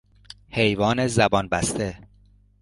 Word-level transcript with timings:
حیوان 0.49 1.07
زبان 1.07 1.47
بسته 1.47 1.97